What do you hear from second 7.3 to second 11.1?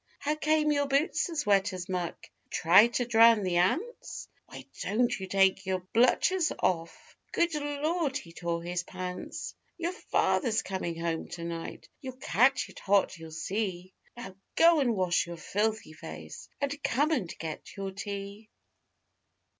Good Lord, he's tore his pants! Your father's coming